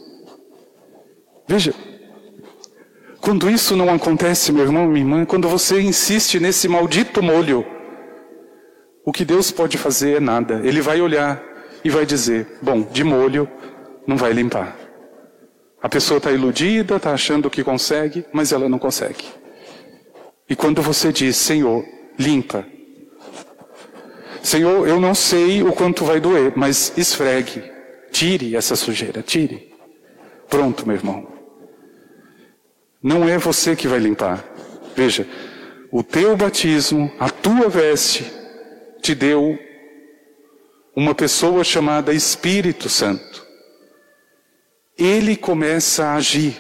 Veja, 1.48 1.74
quando 3.20 3.50
isso 3.50 3.76
não 3.76 3.92
acontece, 3.92 4.52
meu 4.52 4.64
irmão, 4.64 4.86
minha 4.86 5.04
irmã, 5.04 5.24
quando 5.24 5.48
você 5.48 5.80
insiste 5.80 6.38
nesse 6.38 6.68
maldito 6.68 7.22
molho, 7.22 7.66
o 9.04 9.12
que 9.12 9.24
Deus 9.24 9.50
pode 9.50 9.76
fazer 9.76 10.16
é 10.16 10.20
nada. 10.20 10.60
Ele 10.64 10.80
vai 10.80 11.00
olhar 11.00 11.42
e 11.84 11.90
vai 11.90 12.06
dizer: 12.06 12.58
bom, 12.62 12.82
de 12.82 13.04
molho 13.04 13.48
não 14.06 14.16
vai 14.16 14.32
limpar. 14.32 14.76
A 15.82 15.88
pessoa 15.88 16.18
está 16.18 16.32
iludida, 16.32 16.96
está 16.96 17.12
achando 17.12 17.50
que 17.50 17.62
consegue, 17.62 18.24
mas 18.32 18.52
ela 18.52 18.68
não 18.68 18.78
consegue. 18.78 19.24
E 20.48 20.54
quando 20.54 20.80
você 20.80 21.12
diz, 21.12 21.36
Senhor, 21.36 21.84
limpa. 22.18 22.66
Senhor, 24.42 24.86
eu 24.86 25.00
não 25.00 25.14
sei 25.14 25.62
o 25.62 25.72
quanto 25.72 26.04
vai 26.04 26.20
doer, 26.20 26.52
mas 26.54 26.92
esfregue. 26.96 27.62
Tire 28.12 28.54
essa 28.54 28.76
sujeira, 28.76 29.22
tire. 29.22 29.74
Pronto, 30.48 30.86
meu 30.86 30.96
irmão. 30.96 31.26
Não 33.02 33.28
é 33.28 33.38
você 33.38 33.74
que 33.74 33.88
vai 33.88 33.98
limpar. 33.98 34.44
Veja, 34.94 35.26
o 35.90 36.02
teu 36.02 36.36
batismo, 36.36 37.12
a 37.18 37.28
tua 37.28 37.68
veste, 37.68 38.24
te 39.02 39.14
deu 39.14 39.58
uma 40.94 41.14
pessoa 41.14 41.62
chamada 41.62 42.14
Espírito 42.14 42.88
Santo. 42.88 43.44
Ele 44.96 45.36
começa 45.36 46.06
a 46.06 46.14
agir 46.14 46.56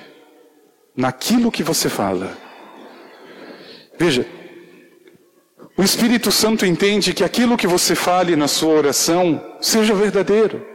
naquilo 0.94 1.50
que 1.50 1.62
você 1.62 1.88
fala. 1.88 2.36
Veja, 3.98 4.26
o 5.76 5.82
Espírito 5.82 6.32
Santo 6.32 6.64
entende 6.64 7.12
que 7.12 7.24
aquilo 7.24 7.56
que 7.56 7.66
você 7.66 7.94
fale 7.94 8.34
na 8.34 8.48
sua 8.48 8.74
oração 8.74 9.56
seja 9.60 9.94
verdadeiro. 9.94 10.66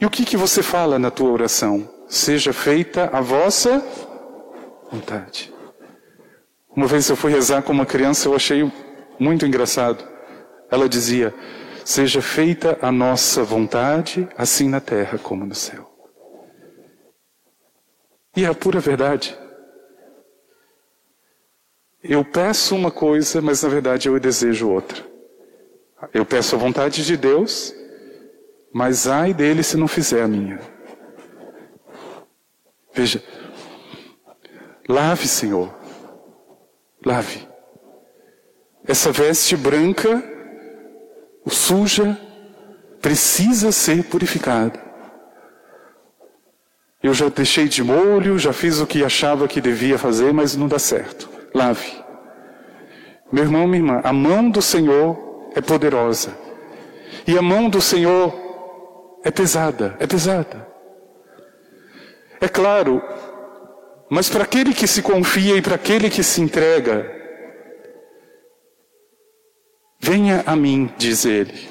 E 0.00 0.06
o 0.06 0.10
que, 0.10 0.24
que 0.24 0.36
você 0.36 0.62
fala 0.62 0.98
na 0.98 1.10
tua 1.10 1.30
oração? 1.30 1.88
Seja 2.08 2.52
feita 2.52 3.10
a 3.12 3.20
vossa 3.20 3.84
vontade. 4.90 5.52
Uma 6.74 6.86
vez 6.86 7.08
eu 7.08 7.16
fui 7.16 7.30
rezar 7.30 7.62
com 7.62 7.72
uma 7.72 7.84
criança, 7.84 8.28
eu 8.28 8.34
achei 8.34 8.70
muito 9.18 9.44
engraçado. 9.44 10.02
Ela 10.70 10.88
dizia: 10.88 11.34
Seja 11.84 12.22
feita 12.22 12.78
a 12.80 12.90
nossa 12.90 13.42
vontade, 13.42 14.26
assim 14.38 14.68
na 14.68 14.80
terra 14.80 15.18
como 15.18 15.44
no 15.44 15.54
céu. 15.54 15.90
E 18.34 18.44
é 18.44 18.48
a 18.48 18.54
pura 18.54 18.80
verdade. 18.80 19.36
Eu 22.02 22.24
peço 22.24 22.74
uma 22.74 22.90
coisa, 22.90 23.42
mas 23.42 23.62
na 23.62 23.68
verdade 23.68 24.08
eu 24.08 24.18
desejo 24.18 24.70
outra. 24.70 25.04
Eu 26.14 26.24
peço 26.24 26.56
a 26.56 26.58
vontade 26.58 27.04
de 27.04 27.14
Deus, 27.14 27.74
mas 28.72 29.06
ai 29.06 29.34
dele 29.34 29.62
se 29.62 29.76
não 29.76 29.86
fizer 29.86 30.22
a 30.22 30.28
minha. 30.28 30.58
Veja, 32.94 33.22
lave, 34.88 35.28
Senhor, 35.28 35.72
lave. 37.04 37.46
Essa 38.86 39.12
veste 39.12 39.54
branca, 39.54 40.24
suja, 41.46 42.18
precisa 43.02 43.70
ser 43.72 44.04
purificada. 44.04 44.88
Eu 47.02 47.12
já 47.12 47.28
deixei 47.28 47.68
de 47.68 47.82
molho, 47.82 48.38
já 48.38 48.54
fiz 48.54 48.80
o 48.80 48.86
que 48.86 49.04
achava 49.04 49.46
que 49.46 49.60
devia 49.60 49.98
fazer, 49.98 50.32
mas 50.32 50.56
não 50.56 50.66
dá 50.66 50.78
certo 50.78 51.39
lave. 51.54 52.04
Meu 53.32 53.44
irmão, 53.44 53.66
minha 53.66 53.78
irmã, 53.78 54.00
a 54.02 54.12
mão 54.12 54.50
do 54.50 54.60
Senhor 54.60 55.50
é 55.54 55.60
poderosa. 55.60 56.36
E 57.26 57.36
a 57.36 57.42
mão 57.42 57.68
do 57.68 57.80
Senhor 57.80 58.34
é 59.22 59.30
pesada, 59.30 59.96
é 60.00 60.06
pesada. 60.06 60.66
É 62.40 62.48
claro, 62.48 63.02
mas 64.08 64.28
para 64.28 64.44
aquele 64.44 64.74
que 64.74 64.86
se 64.86 65.02
confia 65.02 65.56
e 65.56 65.62
para 65.62 65.74
aquele 65.74 66.08
que 66.08 66.22
se 66.22 66.40
entrega, 66.40 67.08
venha 70.00 70.42
a 70.46 70.56
mim, 70.56 70.92
diz 70.96 71.24
ele, 71.24 71.68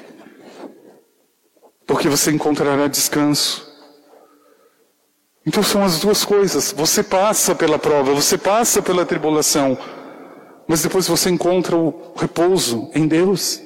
porque 1.86 2.08
você 2.08 2.30
encontrará 2.30 2.86
descanso. 2.86 3.69
Então 5.46 5.62
são 5.62 5.82
as 5.84 6.00
duas 6.00 6.24
coisas. 6.24 6.72
Você 6.72 7.02
passa 7.02 7.54
pela 7.54 7.78
prova, 7.78 8.14
você 8.14 8.36
passa 8.36 8.82
pela 8.82 9.06
tribulação, 9.06 9.78
mas 10.66 10.82
depois 10.82 11.08
você 11.08 11.30
encontra 11.30 11.76
o 11.76 12.12
repouso 12.16 12.90
em 12.94 13.06
Deus. 13.06 13.60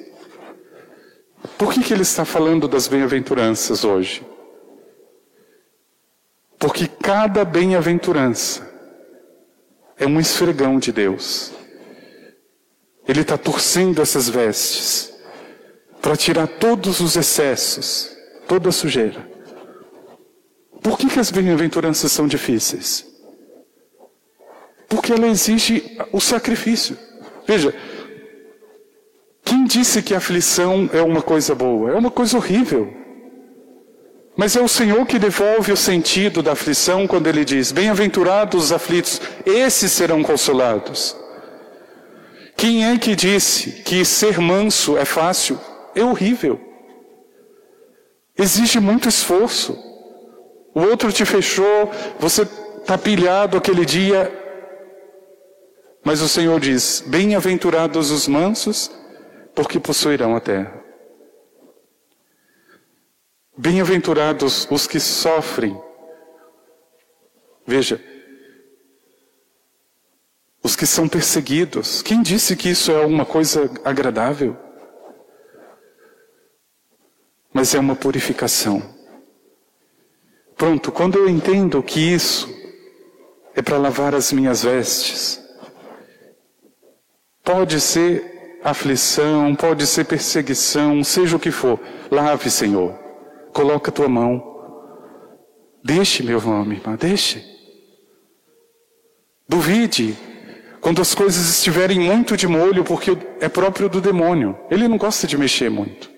Por 1.59 1.73
que, 1.73 1.83
que 1.83 1.93
ele 1.93 2.03
está 2.03 2.25
falando 2.25 2.67
das 2.69 2.89
bem-aventuranças 2.89 3.85
hoje? 3.85 4.27
Porque 6.59 6.87
cada 6.87 7.45
bem-aventurança 7.45 8.73
é 9.99 10.07
um 10.07 10.19
esfregão 10.19 10.79
de 10.79 10.93
Deus. 10.93 11.53
Ele 13.07 13.21
está 13.21 13.37
torcendo 13.37 14.01
essas 14.01 14.29
vestes 14.29 15.13
para 16.01 16.17
tirar 16.17 16.47
todos 16.47 17.01
os 17.01 17.17
excessos, 17.17 18.11
toda 18.49 18.71
a 18.71 18.73
sujeira. 18.73 19.34
Por 20.85 20.99
que, 20.99 21.09
que 21.09 21.19
as 21.19 21.31
bem-aventuranças 21.31 22.13
são 22.13 22.29
difíceis? 22.29 23.07
Porque 24.87 25.15
ela 25.15 25.27
exige 25.27 25.97
o 26.13 26.21
sacrifício. 26.21 26.99
Veja, 27.47 27.75
quem 29.43 29.65
disse 29.65 30.03
que 30.03 30.13
a 30.13 30.19
aflição 30.19 30.91
é 30.93 31.01
uma 31.01 31.23
coisa 31.23 31.55
boa? 31.55 31.91
É 31.91 31.95
uma 31.95 32.11
coisa 32.11 32.37
horrível. 32.37 32.93
Mas 34.37 34.57
é 34.57 34.61
o 34.61 34.69
Senhor 34.69 35.07
que 35.07 35.19
devolve 35.19 35.73
o 35.73 35.77
sentido 35.77 36.43
da 36.43 36.53
aflição 36.53 37.07
quando 37.07 37.29
ele 37.29 37.47
diz: 37.47 37.73
Bem-aventurados 37.73 38.65
os 38.65 38.73
aflitos, 38.73 39.23
esses 39.47 39.91
serão 39.91 40.23
consolados. 40.23 41.17
Quem 42.59 42.85
é 42.93 42.99
que 42.99 43.17
disse 43.17 43.83
que 43.85 44.05
ser 44.05 44.39
manso 44.39 44.99
é 44.99 45.07
fácil? 45.07 45.59
É 45.95 46.05
horrível. 46.05 46.61
Exige 48.37 48.79
muito 48.81 49.09
esforço. 49.09 49.94
O 50.75 50.81
outro 50.81 51.13
te 51.13 51.25
fechou, 51.25 51.91
você 52.19 52.43
está 52.43 52.99
pilhado 52.99 53.57
aquele 53.57 53.85
dia. 53.85 54.31
Mas 56.03 56.21
o 56.21 56.29
Senhor 56.29 56.59
diz: 56.59 57.03
Bem-aventurados 57.07 58.11
os 58.11 58.27
mansos, 58.27 58.91
porque 59.55 59.79
possuirão 59.79 60.35
a 60.35 60.41
terra. 60.41 60.83
Bem-aventurados 63.57 64.67
os 64.69 64.87
que 64.87 64.99
sofrem. 64.99 65.81
Veja, 67.65 68.03
os 70.63 70.75
que 70.75 70.87
são 70.87 71.09
perseguidos. 71.09 72.03
Quem 72.03 72.21
disse 72.21 72.57
que 72.57 72.71
isso 72.71 72.91
é 72.91 73.07
uma 73.07 73.25
coisa 73.25 73.71
agradável? 73.85 74.57
Mas 77.53 77.75
é 77.75 77.79
uma 77.79 77.95
purificação. 77.95 78.94
Pronto, 80.57 80.93
quando 80.93 81.19
eu 81.19 81.29
entendo 81.29 81.83
que 81.83 82.01
isso 82.01 82.49
é 83.55 83.63
para 83.63 83.77
lavar 83.77 84.15
as 84.15 84.33
minhas 84.33 84.63
vestes, 84.63 85.41
pode 87.43 87.81
ser 87.81 88.61
aflição, 88.63 89.55
pode 89.55 89.87
ser 89.87 90.05
perseguição, 90.05 91.05
seja 91.05 91.37
o 91.37 91.41
que 91.41 91.51
for, 91.51 91.79
lave, 92.11 92.51
Senhor. 92.51 92.99
Coloca 93.53 93.93
tua 93.93 94.09
mão. 94.09 94.53
Deixe, 95.85 96.23
meu 96.23 96.39
irmão, 96.39 96.65
minha 96.65 96.81
irmã, 96.81 96.97
deixe. 96.97 97.45
Duvide 99.47 100.17
quando 100.81 101.03
as 101.03 101.15
coisas 101.15 101.49
estiverem 101.49 102.01
muito 102.01 102.37
de 102.37 102.47
molho, 102.47 102.85
porque 102.85 103.17
é 103.41 103.49
próprio 103.49 103.89
do 103.89 104.01
demônio. 104.01 104.59
Ele 104.71 104.89
não 104.89 104.97
gosta 104.97 105.27
de 105.27 105.37
mexer 105.37 105.71
muito. 105.71 106.11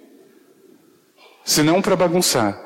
Senão 1.44 1.82
para 1.82 1.96
bagunçar. 1.96 2.65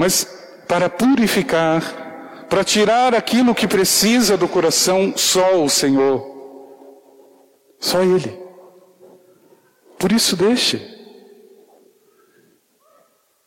Mas 0.00 0.24
para 0.66 0.88
purificar, 0.88 2.46
para 2.48 2.64
tirar 2.64 3.14
aquilo 3.14 3.54
que 3.54 3.68
precisa 3.68 4.34
do 4.34 4.48
coração, 4.48 5.12
só 5.14 5.62
o 5.62 5.68
Senhor. 5.68 6.26
Só 7.78 8.02
Ele. 8.02 8.34
Por 9.98 10.10
isso 10.10 10.34
deixe. 10.36 10.80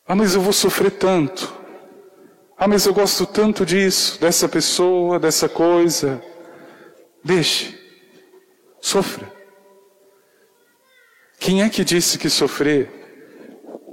Ah, 0.06 0.14
mas 0.14 0.36
eu 0.36 0.40
vou 0.40 0.52
sofrer 0.52 0.92
tanto. 0.92 1.52
Ah, 2.56 2.68
mas 2.68 2.86
eu 2.86 2.94
gosto 2.94 3.26
tanto 3.26 3.66
disso, 3.66 4.20
dessa 4.20 4.48
pessoa, 4.48 5.18
dessa 5.18 5.48
coisa. 5.48 6.22
Deixe. 7.24 7.76
Sofra. 8.80 9.28
Quem 11.40 11.64
é 11.64 11.68
que 11.68 11.82
disse 11.82 12.16
que 12.16 12.30
sofrer 12.30 12.88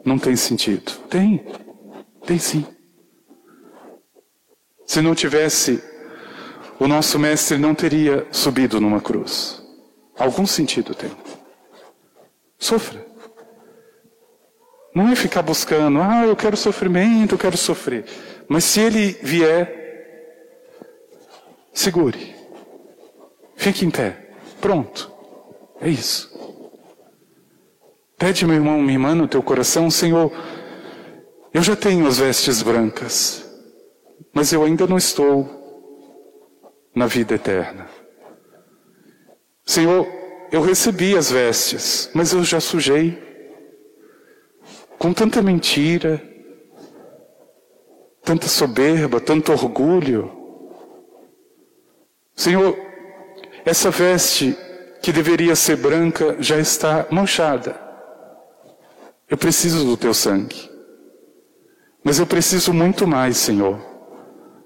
não 0.05 0.19
tem 0.19 0.35
sentido? 0.35 0.91
Tem. 1.09 1.43
Tem 2.25 2.37
sim. 2.37 2.65
Se 4.85 5.01
não 5.01 5.15
tivesse, 5.15 5.81
o 6.79 6.87
nosso 6.87 7.17
mestre 7.17 7.57
não 7.57 7.73
teria 7.73 8.27
subido 8.31 8.79
numa 8.81 8.99
cruz. 8.99 9.61
Algum 10.17 10.45
sentido 10.45 10.93
tem. 10.93 11.11
Sofra. 12.59 13.05
Não 14.93 15.09
é 15.09 15.15
ficar 15.15 15.41
buscando, 15.41 16.01
ah, 16.01 16.25
eu 16.25 16.35
quero 16.35 16.57
sofrimento, 16.57 17.35
eu 17.35 17.39
quero 17.39 17.57
sofrer. 17.57 18.05
Mas 18.47 18.65
se 18.65 18.81
ele 18.81 19.17
vier, 19.21 19.81
segure. 21.73 22.35
Fique 23.55 23.85
em 23.85 23.89
pé. 23.89 24.31
Pronto. 24.59 25.11
É 25.79 25.89
isso. 25.89 26.29
Pede, 28.17 28.45
meu 28.45 28.55
irmão, 28.55 28.79
minha 28.79 28.93
irmã, 28.93 29.15
no 29.15 29.27
teu 29.27 29.41
coração, 29.41 29.89
Senhor, 29.89 30.31
eu 31.53 31.61
já 31.61 31.75
tenho 31.75 32.07
as 32.07 32.17
vestes 32.17 32.61
brancas, 32.61 33.45
mas 34.33 34.53
eu 34.53 34.63
ainda 34.63 34.87
não 34.87 34.97
estou 34.97 35.61
na 36.95 37.07
vida 37.07 37.35
eterna. 37.35 37.89
Senhor, 39.65 40.07
eu 40.51 40.61
recebi 40.61 41.15
as 41.17 41.31
vestes, 41.31 42.09
mas 42.13 42.33
eu 42.33 42.43
já 42.43 42.59
sujei 42.59 43.21
com 44.97 45.13
tanta 45.13 45.41
mentira, 45.41 46.21
tanta 48.23 48.47
soberba, 48.47 49.19
tanto 49.19 49.51
orgulho. 49.51 50.31
Senhor, 52.35 52.77
essa 53.65 53.89
veste 53.91 54.55
que 55.01 55.11
deveria 55.11 55.55
ser 55.55 55.77
branca 55.77 56.37
já 56.39 56.59
está 56.59 57.07
manchada. 57.09 57.79
Eu 59.27 59.37
preciso 59.37 59.83
do 59.83 59.97
teu 59.97 60.13
sangue. 60.13 60.70
Mas 62.11 62.19
eu 62.19 62.27
preciso 62.27 62.73
muito 62.73 63.07
mais, 63.07 63.37
Senhor, 63.37 63.79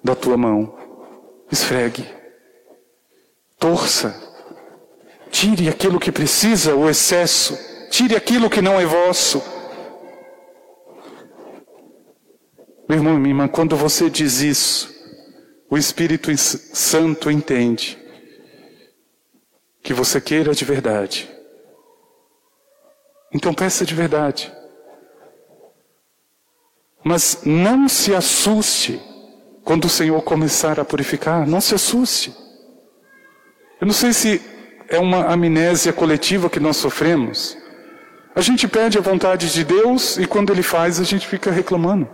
da 0.03 0.15
tua 0.15 0.35
mão. 0.35 0.75
Esfregue. 1.51 2.03
Torça. 3.59 4.19
Tire 5.29 5.69
aquilo 5.69 5.99
que 5.99 6.11
precisa, 6.11 6.73
o 6.75 6.89
excesso. 6.89 7.55
Tire 7.91 8.15
aquilo 8.15 8.49
que 8.49 8.63
não 8.63 8.79
é 8.79 8.85
vosso. 8.87 9.43
Meu 12.89 12.97
irmão, 12.97 13.19
minha 13.19 13.29
irmã, 13.29 13.47
quando 13.47 13.75
você 13.75 14.09
diz 14.09 14.41
isso, 14.41 14.91
o 15.69 15.77
Espírito 15.77 16.35
Santo 16.35 17.29
entende 17.29 17.95
que 19.83 19.93
você 19.93 20.19
queira 20.19 20.51
de 20.55 20.65
verdade. 20.65 21.31
Então 23.31 23.53
peça 23.53 23.85
de 23.85 23.93
verdade. 23.93 24.51
Mas 27.07 27.41
não 27.45 27.87
se 27.87 28.15
assuste 28.15 28.99
quando 29.63 29.85
o 29.85 29.89
Senhor 29.89 30.19
começar 30.23 30.79
a 30.79 30.85
purificar, 30.85 31.45
não 31.45 31.61
se 31.61 31.75
assuste. 31.75 32.35
Eu 33.79 33.85
não 33.85 33.93
sei 33.93 34.11
se 34.11 34.41
é 34.89 34.97
uma 34.97 35.27
amnésia 35.27 35.93
coletiva 35.93 36.49
que 36.49 36.59
nós 36.59 36.77
sofremos. 36.77 37.55
A 38.35 38.41
gente 38.41 38.67
pede 38.67 38.97
a 38.97 39.01
vontade 39.01 39.53
de 39.53 39.63
Deus 39.63 40.17
e 40.17 40.25
quando 40.25 40.51
Ele 40.51 40.63
faz 40.63 40.99
a 40.99 41.03
gente 41.03 41.27
fica 41.27 41.51
reclamando. 41.51 42.09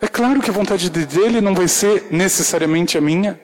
É 0.00 0.06
claro 0.06 0.40
que 0.40 0.50
a 0.50 0.52
vontade 0.52 0.88
dele 0.88 1.40
não 1.40 1.56
vai 1.56 1.66
ser 1.66 2.06
necessariamente 2.12 2.96
a 2.96 3.00
minha. 3.00 3.40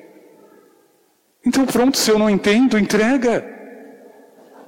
Então, 1.44 1.66
pronto, 1.66 1.98
se 1.98 2.12
eu 2.12 2.18
não 2.18 2.30
entendo, 2.30 2.78
entrega. 2.78 3.44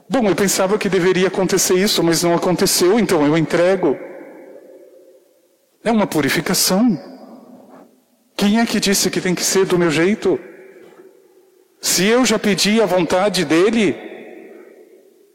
Bom, 0.08 0.28
eu 0.28 0.34
pensava 0.34 0.76
que 0.76 0.88
deveria 0.88 1.28
acontecer 1.28 1.74
isso, 1.74 2.02
mas 2.02 2.24
não 2.24 2.34
aconteceu, 2.34 2.98
então 2.98 3.24
eu 3.24 3.38
entrego. 3.38 4.09
É 5.82 5.90
uma 5.90 6.06
purificação. 6.06 6.98
Quem 8.36 8.60
é 8.60 8.66
que 8.66 8.80
disse 8.80 9.10
que 9.10 9.20
tem 9.20 9.34
que 9.34 9.44
ser 9.44 9.66
do 9.66 9.78
meu 9.78 9.90
jeito? 9.90 10.38
Se 11.80 12.06
eu 12.06 12.24
já 12.24 12.38
pedi 12.38 12.80
a 12.80 12.86
vontade 12.86 13.44
dele, 13.44 13.96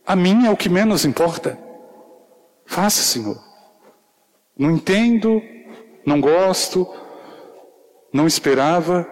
a 0.06 0.16
minha 0.16 0.50
é 0.50 0.52
o 0.52 0.58
que 0.58 0.70
menos 0.70 1.06
importa. 1.06 1.58
Faça, 2.66 3.02
Senhor. 3.02 3.44
Não 4.58 4.72
entendo, 4.72 5.42
não 6.06 6.22
gosto, 6.22 6.88
não 8.14 8.28
esperava, 8.28 9.08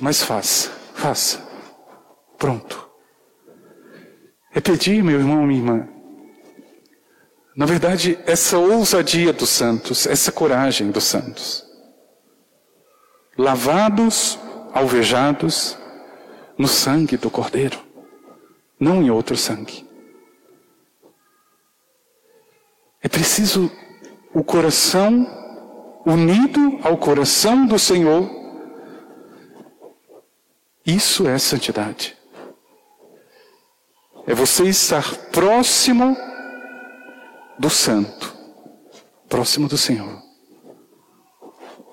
mas 0.00 0.22
faça, 0.22 0.70
faça. 0.94 1.40
Pronto. 2.36 2.86
É 4.52 4.60
pedir, 4.60 5.02
meu 5.02 5.18
irmão, 5.18 5.46
minha 5.46 5.60
irmã. 5.60 5.95
Na 7.56 7.64
verdade, 7.64 8.18
essa 8.26 8.58
ousadia 8.58 9.32
dos 9.32 9.48
santos, 9.48 10.06
essa 10.06 10.30
coragem 10.30 10.90
dos 10.90 11.04
santos. 11.04 11.64
Lavados, 13.38 14.38
alvejados 14.74 15.78
no 16.58 16.68
sangue 16.68 17.16
do 17.16 17.30
Cordeiro, 17.30 17.78
não 18.78 19.02
em 19.02 19.10
outro 19.10 19.38
sangue. 19.38 19.88
É 23.02 23.08
preciso 23.08 23.72
o 24.34 24.44
coração 24.44 25.26
unido 26.04 26.78
ao 26.82 26.98
coração 26.98 27.66
do 27.66 27.78
Senhor. 27.78 28.28
Isso 30.84 31.26
é 31.26 31.38
santidade. 31.38 32.14
É 34.26 34.34
você 34.34 34.64
estar 34.64 35.10
próximo 35.32 36.14
do 37.58 37.70
Santo, 37.70 38.34
próximo 39.28 39.68
do 39.68 39.76
Senhor. 39.76 40.22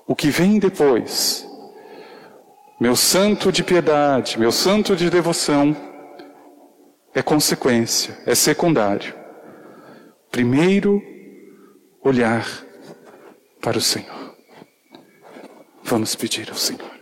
O 0.06 0.16
que 0.16 0.30
vem 0.30 0.60
depois, 0.60 1.48
meu 2.80 2.96
santo 2.96 3.52
de 3.52 3.64
piedade, 3.64 4.38
meu 4.38 4.52
santo 4.52 4.96
de 4.96 5.10
devoção, 5.10 5.76
é 7.14 7.22
consequência, 7.22 8.18
é 8.26 8.36
secundário. 8.36 9.16
Primeiro, 10.32 11.02
olhar 12.02 12.46
para 13.62 13.78
o 13.78 13.82
Senhor. 13.82 14.36
Vamos 15.84 16.16
pedir 16.16 16.50
ao 16.50 16.56
Senhor. 16.56 16.93